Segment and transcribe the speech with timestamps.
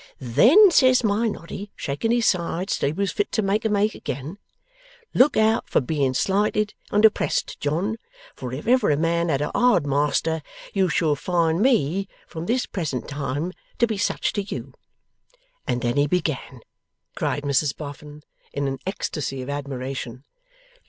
[0.17, 3.93] Then says my Noddy, shaking his sides till he was fit to make 'em ache
[3.93, 4.39] again:
[5.13, 7.97] "Look out for being slighted and oppressed, John,
[8.35, 10.41] for if ever a man had a hard master,
[10.73, 14.73] you shall find me from this present time to be such to you."
[15.67, 16.61] And then he began!'
[17.15, 20.23] cried Mrs Boffin, in an ecstacy of admiration.